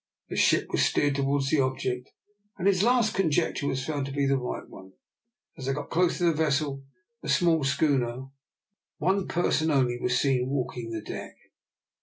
The 0.29 0.35
ship 0.35 0.71
was 0.71 0.83
steered 0.83 1.13
towards 1.13 1.51
the 1.51 1.59
object, 1.59 2.11
and 2.57 2.65
his 2.65 2.81
last 2.81 3.13
conjecture 3.13 3.67
was 3.67 3.85
found 3.85 4.07
to 4.07 4.11
be 4.11 4.25
the 4.25 4.35
right 4.35 4.67
one. 4.67 4.93
As 5.59 5.67
they 5.67 5.73
got 5.73 5.91
close 5.91 6.17
to 6.17 6.23
the 6.23 6.33
vessel, 6.33 6.83
a 7.21 7.29
small 7.29 7.63
schooner, 7.63 8.25
one 8.97 9.27
person 9.27 9.69
only 9.69 9.99
was 10.01 10.19
seen 10.19 10.49
walking 10.49 10.89
the 10.89 11.03
deck. 11.03 11.35